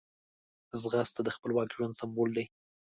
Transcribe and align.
ځغاسته 0.81 1.21
د 1.23 1.29
خپلواک 1.35 1.69
ژوند 1.75 1.97
سمبول 2.01 2.29
دی 2.37 2.45